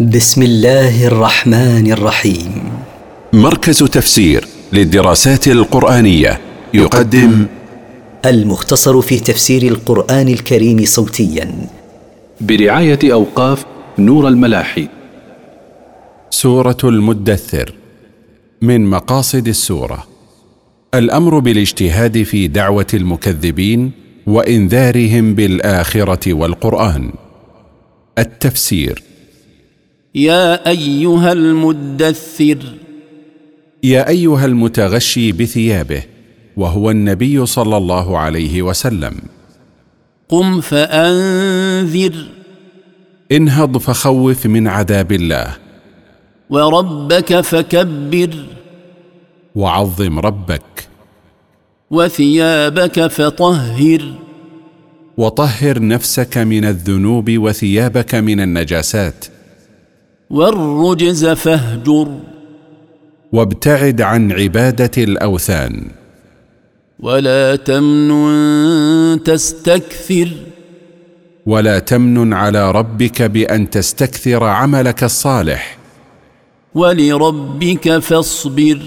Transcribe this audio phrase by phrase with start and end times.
[0.00, 2.72] بسم الله الرحمن الرحيم.
[3.32, 6.40] مركز تفسير للدراسات القرآنية
[6.74, 7.46] يقدم
[8.24, 11.68] المختصر في تفسير القرآن الكريم صوتيا.
[12.40, 13.64] برعاية أوقاف
[13.98, 14.88] نور الملاحي.
[16.30, 17.74] سورة المدثر
[18.62, 20.06] من مقاصد السورة.
[20.94, 23.90] الأمر بالاجتهاد في دعوة المكذبين
[24.26, 27.12] وإنذارهم بالآخرة والقرآن.
[28.18, 29.02] التفسير.
[30.14, 32.58] يا أيها المدثر.
[33.82, 36.02] يا أيها المتغشي بثيابه
[36.56, 39.14] وهو النبي صلى الله عليه وسلم.
[40.28, 42.26] قم فأنذر.
[43.32, 45.56] انهض فخوف من عذاب الله.
[46.50, 48.44] وربك فكبر.
[49.54, 50.88] وعظم ربك.
[51.90, 54.14] وثيابك فطهر.
[55.16, 59.33] وطهر نفسك من الذنوب وثيابك من النجاسات.
[60.34, 62.08] والرجز فاهجر.
[63.32, 65.86] وابتعد عن عبادة الأوثان.
[67.00, 70.28] ولا تمنن تستكثر.
[71.46, 75.78] ولا تمنن على ربك بأن تستكثر عملك الصالح.
[76.74, 78.78] ولربك فاصبر.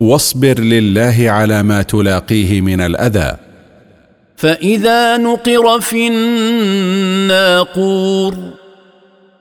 [0.00, 3.36] واصبر لله على ما تلاقيه من الأذى.
[4.36, 8.34] فإذا نقر في الناقور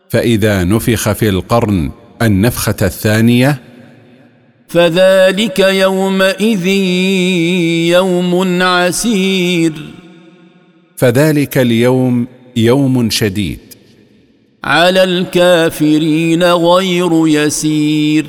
[0.09, 1.91] فإذا نفخ في القرن
[2.21, 3.61] النفخة الثانية
[4.67, 6.67] فذلك يومئذ
[7.87, 9.73] يوم عسير.
[10.95, 13.59] فذلك اليوم يوم شديد.
[14.63, 18.25] على الكافرين غير يسير.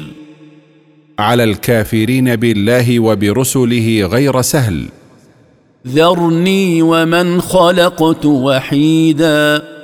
[1.19, 4.85] على الكافرين بالله وبرسله غير سهل.
[5.87, 9.78] ذرني ومن خلقت وحيدا.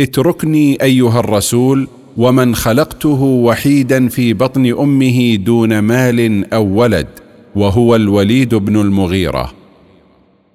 [0.00, 7.06] اتركني أيها الرسول ومن خلقته وحيدا في بطن أمه دون مال أو ولد
[7.56, 9.52] وهو الوليد بن المغيرة.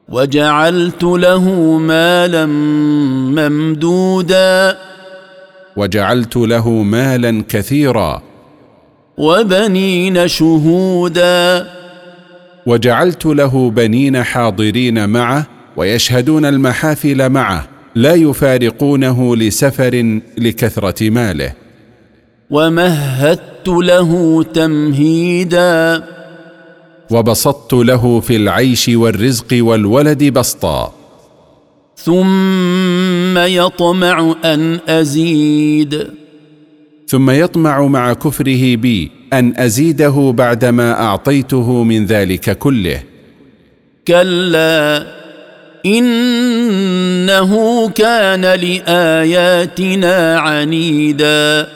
[0.10, 2.46] وجعلت له مالا
[3.50, 4.78] ممدودا.
[5.78, 8.22] وجعلت له مالا كثيرا.
[9.18, 11.68] وبنين شهودا.
[12.66, 15.46] وجعلت له بنين حاضرين معه
[15.78, 17.73] ويشهدون المحافل معه.
[17.96, 21.54] لا يفارقونه لسفر لكثرة ماله.
[22.50, 26.04] ومهدت له تمهيدا.
[27.12, 30.94] وبسطت له في العيش والرزق والولد بسطا.
[31.98, 36.08] ثم يطمع أن أزيد.
[37.08, 43.04] ثم يطمع مع كفره بي أن أزيده بعدما أعطيته من ذلك كله.
[44.08, 45.23] كلا
[45.86, 51.68] إنه كان لآياتنا عنيدا.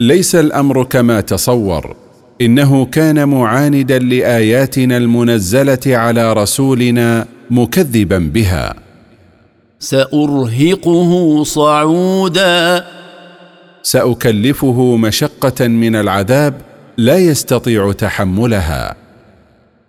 [0.00, 1.96] ليس الأمر كما تصور.
[2.40, 8.74] إنه كان معاندا لآياتنا المنزلة على رسولنا مكذبا بها.
[9.78, 12.84] سأرهقه صعودا.
[13.82, 16.54] سأكلفه مشقة من العذاب
[16.96, 18.94] لا يستطيع تحملها.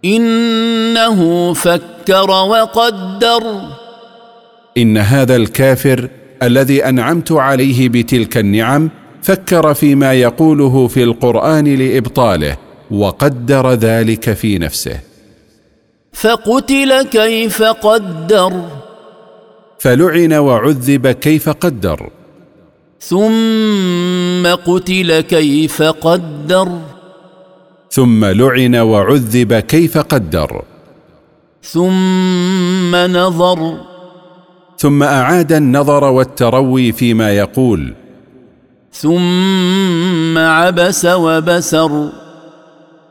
[0.06, 1.54] إنه
[2.08, 3.44] فكر وقدر.
[4.78, 6.10] إن هذا الكافر
[6.44, 8.90] الذي أنعمت عليه بتلك النعم
[9.24, 12.58] فكر فيما يقوله في القرآن لإبطاله
[12.92, 15.00] وقدر ذلك في نفسه.
[16.14, 18.62] فقتل كيف قدر.
[19.80, 22.10] فلعن وعذب كيف قدر.
[23.00, 26.80] ثم قتل كيف قدر.
[27.92, 30.64] ثم لعن وعذب كيف قدر.
[31.72, 33.78] ثم نظر.
[34.78, 37.94] ثم أعاد النظر والتروي فيما يقول.
[38.94, 42.10] ثم عبس وبسر.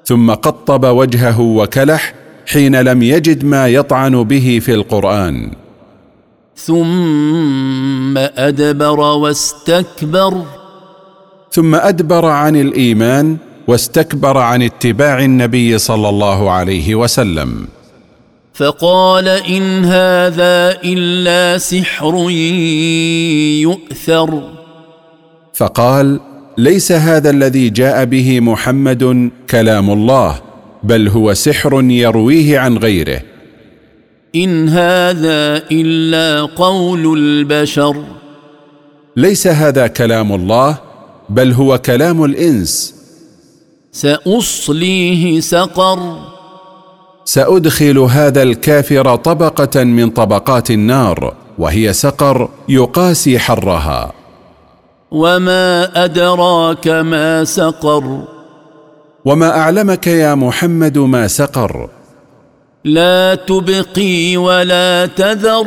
[0.05, 2.15] ثم قطب وجهه وكلح
[2.47, 5.51] حين لم يجد ما يطعن به في القرآن.
[6.57, 10.43] ثم أدبر واستكبر.
[11.53, 13.37] ثم أدبر عن الإيمان
[13.69, 17.76] واستكبر عن اتباع النبي صلى الله عليه وسلم.
[18.57, 22.31] فقال إن هذا إلا سحر
[23.61, 24.43] يؤثر.
[25.55, 26.21] فقال
[26.59, 30.43] ليس هذا الذي جاء به محمد كلام الله
[30.83, 33.23] بل هو سحر يرويه عن غيره.
[34.35, 38.05] إن هذا إلا قول البشر.
[39.17, 40.79] ليس هذا كلام الله
[41.29, 42.95] بل هو كلام الإنس.
[43.93, 46.36] سأصليه سقر.
[47.29, 54.13] سأدخل هذا الكافر طبقة من طبقات النار وهي سقر يقاسي حرها.
[55.11, 58.25] وما أدراك ما سقر؟
[59.25, 61.89] وما أعلمك يا محمد ما سقر؟
[62.85, 65.67] لا تبقي ولا تذر.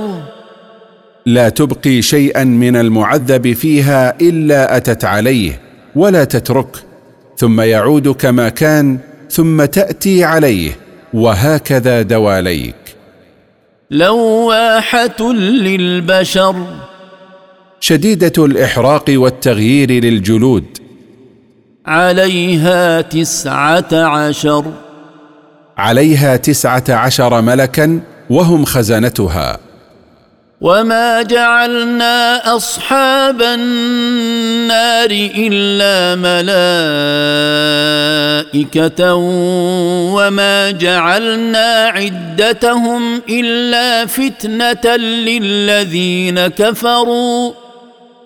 [1.26, 5.62] لا تبقي شيئا من المعذب فيها إلا أتت عليه
[5.96, 6.84] ولا تترك
[7.38, 8.98] ثم يعود كما كان
[9.30, 10.89] ثم تأتي عليه.
[11.14, 12.76] وهكذا دواليك.
[13.92, 16.56] لواحة للبشر.
[17.80, 20.78] شديدة الإحراق والتغيير للجلود.
[21.86, 24.66] عليها تسعة عشر.
[25.78, 29.69] عليها تسعة عشر ملكا وهم خزنتها
[30.62, 36.16] وما جعلنا اصحاب النار الا
[38.60, 39.14] ملائكه
[40.16, 47.69] وما جعلنا عدتهم الا فتنه للذين كفروا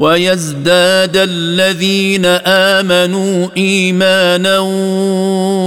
[0.00, 4.58] ويزداد الذين آمنوا إيمانا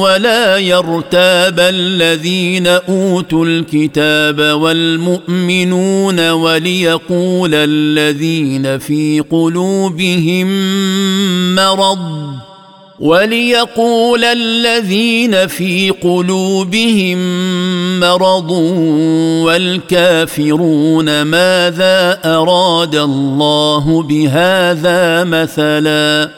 [0.01, 10.47] ولا يرتاب الذين أوتوا الكتاب والمؤمنون وليقول الذين في قلوبهم
[11.55, 12.52] مرض
[12.99, 17.19] وليقول الذين في قلوبهم
[17.99, 18.51] مرض
[19.45, 26.29] والكافرون ماذا أراد الله بهذا مثلا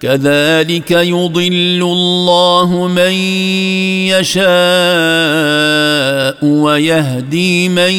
[0.00, 3.12] كذلك يضل الله من
[4.14, 4.44] يشاء
[6.44, 7.92] ويهدي من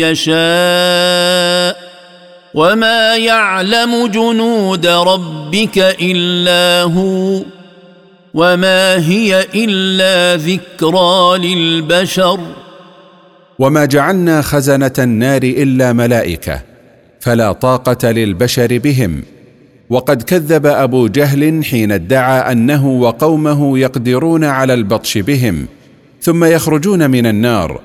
[0.00, 1.89] يشاء
[2.54, 7.42] وما يعلم جنود ربك الا هو
[8.34, 12.40] وما هي الا ذكرى للبشر
[13.58, 16.60] وما جعلنا خزنه النار الا ملائكه
[17.20, 19.22] فلا طاقه للبشر بهم
[19.90, 25.66] وقد كذب ابو جهل حين ادعى انه وقومه يقدرون على البطش بهم
[26.22, 27.80] ثم يخرجون من النار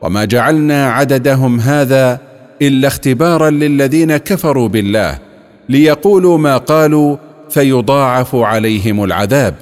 [0.00, 5.18] وما جعلنا عددهم هذا إلا اختبارا للذين كفروا بالله
[5.68, 7.16] ليقولوا ما قالوا
[7.50, 9.54] فيضاعف عليهم العذاب.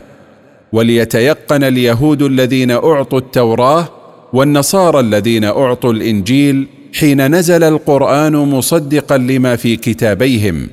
[0.72, 3.88] وليتيقن اليهود الذين أعطوا التوراة
[4.32, 10.68] والنصارى الذين أعطوا الإنجيل حين نزل القرآن مصدقا لما في كتابيهم.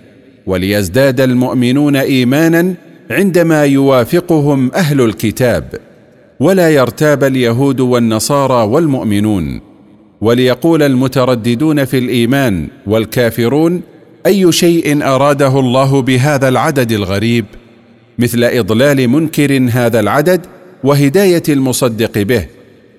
[0.48, 2.74] وليزداد المؤمنون إيمانا
[3.12, 5.74] عندما يوافقهم أهل الكتاب.
[6.40, 9.69] ولا يرتاب اليهود والنصارى والمؤمنون.
[10.22, 13.82] وليقول المترددون في الإيمان والكافرون
[14.26, 17.46] أي شيء أراده الله بهذا العدد الغريب؟
[18.20, 20.46] مثل إضلال منكر هذا العدد
[20.84, 22.46] وهداية المصدق به.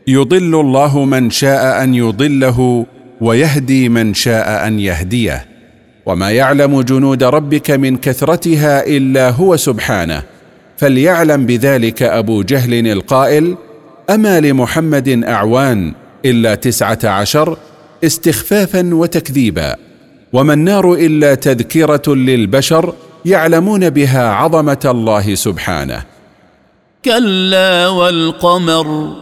[0.07, 2.87] يضل الله من شاء أن يضله
[3.21, 5.47] ويهدي من شاء أن يهديه.
[6.07, 10.23] وما يعلم جنود ربك من كثرتها إلا هو سبحانه.
[10.77, 13.57] فليعلم بذلك أبو جهل القائل
[14.11, 15.93] أما لمحمد أعوان
[16.25, 17.57] إلا تسعة عشر
[18.05, 19.77] استخفافا وتكذيبا.
[20.33, 26.03] وما النار إلا تذكرة للبشر يعلمون بها عظمة الله سبحانه.
[27.05, 29.17] كلا والقمر.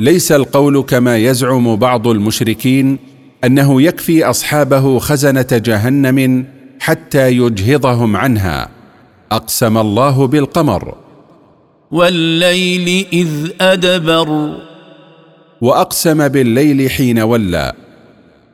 [0.00, 2.98] ليس القول كما يزعم بعض المشركين
[3.44, 6.46] أنه يكفي أصحابه خزنة جهنم
[6.80, 8.68] حتى يجهضهم عنها.
[9.32, 10.94] أقسم الله بالقمر.
[11.90, 14.56] والليل إذ أدبر.
[15.62, 17.72] وأقسم بالليل حين ولى.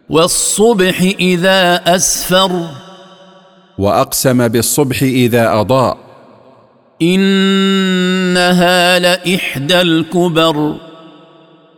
[0.08, 2.70] والصبح إذا أسفر.
[3.78, 5.98] وأقسم بالصبح إذا أضاء.
[7.02, 10.74] إنها لإحدى الكبر.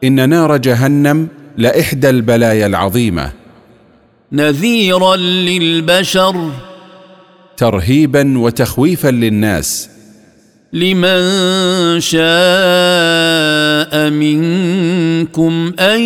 [0.05, 3.33] إن نار جهنم لإحدى البلايا العظيمة.
[4.33, 6.51] نذيرا للبشر.
[7.57, 9.89] ترهيبا وتخويفا للناس.
[10.73, 11.21] لمن
[12.01, 12.21] شاء
[14.11, 15.00] منكم
[15.79, 16.01] أن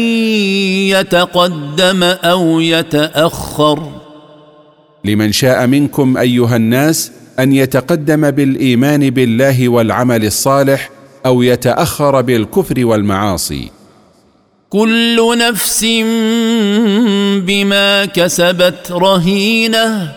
[0.89, 3.91] يتقدم أو يتأخر.
[5.05, 10.91] لمن شاء منكم أيها الناس أن يتقدم بالإيمان بالله والعمل الصالح
[11.27, 13.71] أو يتأخر بالكفر والمعاصي.
[14.71, 15.85] كل نفس
[17.47, 20.13] بما كسبت رهينة.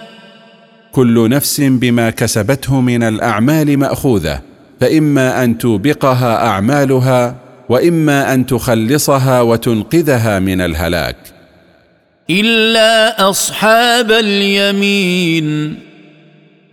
[0.92, 4.42] كل نفس بما كسبته من الأعمال مأخوذة
[4.82, 7.36] فإما أن توبقها أعمالها
[7.69, 11.17] وإما أن تخلصها وتنقذها من الهلاك.
[12.29, 15.75] إلا أصحاب اليمين.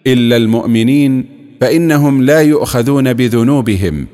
[0.07, 1.27] إلا المؤمنين
[1.61, 4.07] فإنهم لا يؤخذون بذنوبهم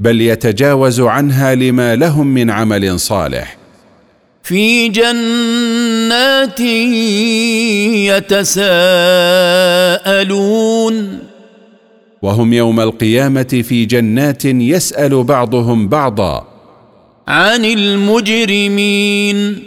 [0.00, 3.56] بل يتجاوز عنها لما لهم من عمل صالح.
[4.42, 6.60] في جنات
[10.12, 11.31] يتساءلون.
[12.22, 16.46] وهم يوم القيامة في جنات يسأل بعضهم بعضا.
[17.28, 19.62] عن المجرمين.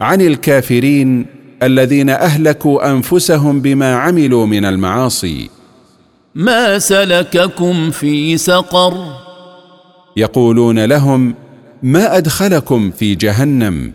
[0.00, 1.26] عن الكافرين
[1.62, 5.50] الذين أهلكوا أنفسهم بما عملوا من المعاصي.
[6.34, 8.94] ما سلككم في سقر؟
[10.16, 11.34] يقولون لهم
[11.82, 13.92] ما أدخلكم في جهنم؟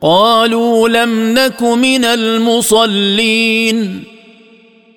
[0.00, 4.04] قالوا لم نك من المصلين.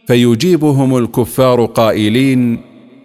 [0.07, 2.61] فيجيبهم الكفار قائلين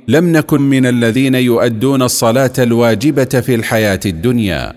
[0.09, 4.73] لم نكن من الذين يؤدون الصلاة الواجبة في الحياة الدنيا.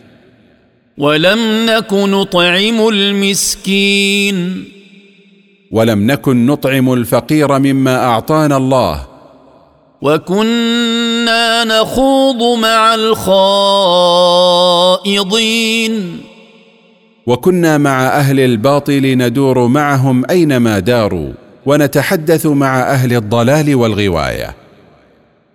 [0.98, 4.64] ولم نك نطعم المسكين.
[5.72, 9.08] ولم نكن نطعم الفقير مما أعطانا الله.
[10.02, 12.96] وكنا نخوض مع
[15.06, 16.18] الخائضين.
[17.28, 21.45] وكنا مع أهل الباطل ندور معهم أينما داروا.
[21.66, 24.56] ونتحدث مع أهل الضلال والغواية.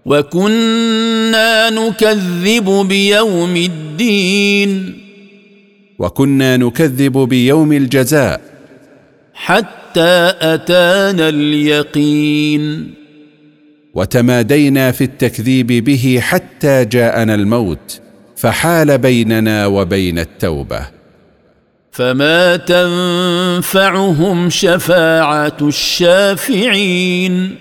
[0.07, 5.01] وكنا نكذب بيوم الدين.
[5.99, 8.41] وكنا نكذب بيوم الجزاء.
[9.35, 12.95] حتى أتانا اليقين.
[13.95, 18.01] وتمادينا في التكذيب به حتى جاءنا الموت
[18.37, 21.00] فحال بيننا وبين التوبة.
[21.93, 27.57] فما تنفعهم شفاعه الشافعين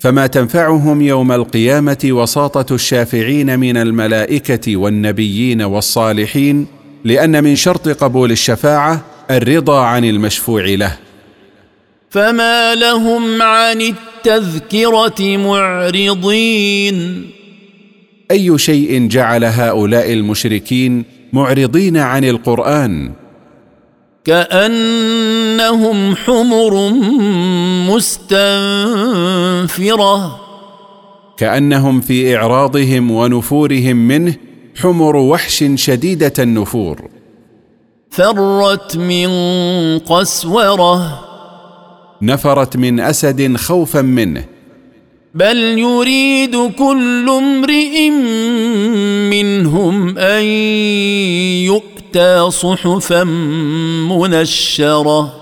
[0.00, 6.66] فما تنفعهم يوم القيامه وساطه الشافعين من الملائكه والنبيين والصالحين
[7.04, 10.96] لأن من شرط قبول الشفاعه الرضا عن المشفوع له.
[12.10, 17.30] فما لهم عن التذكره معرضين.
[18.30, 23.12] اي شيء جعل هؤلاء المشركين معرضين عن القران؟
[24.26, 26.90] كأنهم حمر
[29.54, 30.40] مستنفرة.
[31.36, 34.34] كأنهم في إعراضهم ونفورهم منه
[34.82, 37.08] حمر وحش شديدة النفور.
[38.10, 39.28] فرت من
[39.98, 41.20] قسورة.
[42.22, 44.44] نفرت من أسد خوفا منه.
[45.34, 48.10] بل يريد كل امرئ
[49.30, 50.44] منهم أن
[52.50, 53.24] صحفا
[54.10, 55.34] منشرة.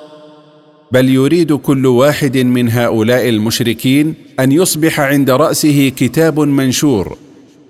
[0.93, 7.16] بل يريد كل واحد من هؤلاء المشركين أن يصبح عند رأسه كتاب منشور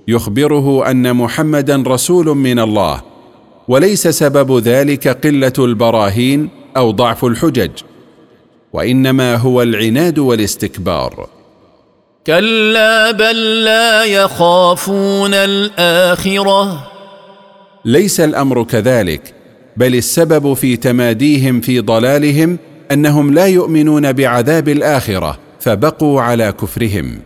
[0.08, 3.02] يخبره أن محمدا رسول من الله
[3.68, 7.70] وليس سبب ذلك قلة البراهين أو ضعف الحجج
[8.72, 11.28] وإنما هو العناد والاستكبار.
[12.26, 16.93] كلا بل لا يخافون الآخرة.
[17.84, 19.34] ليس الأمر كذلك
[19.76, 22.58] بل السبب في تماديهم في ضلالهم
[22.92, 27.20] أنهم لا يؤمنون بعذاب الآخرة فبقوا على كفرهم.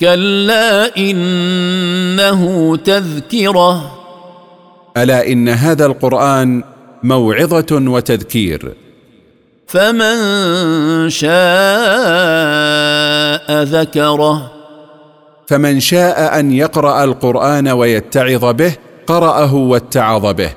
[0.00, 3.92] كلا إنه تذكرة.
[4.96, 6.62] ألا إن هذا القرآن
[7.02, 8.74] موعظة وتذكير.
[9.66, 10.16] فمن
[11.10, 11.34] شاء
[13.62, 14.50] ذكره.
[15.46, 20.50] فمن شاء أن يقرأ القرآن ويتعظ به قرأه واتعظ به.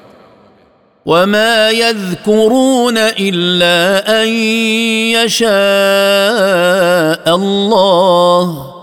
[1.05, 4.27] وما يذكرون إلا أن
[5.15, 5.45] يشاء
[7.35, 8.73] الله.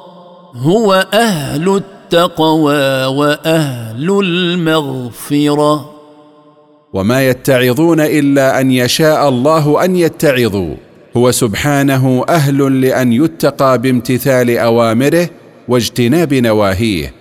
[0.56, 5.90] هو أهل التقوى وأهل المغفرة.
[6.92, 10.74] وما يتعظون إلا أن يشاء الله أن يتعظوا.
[11.16, 15.28] هو سبحانه أهل لأن يتقى بامتثال أوامره
[15.68, 17.14] واجتناب نواهيه.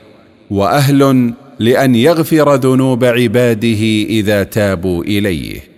[0.52, 1.34] وأهل
[1.64, 5.73] لأن يغفر ذنوب عباده إذا تابوا إليه.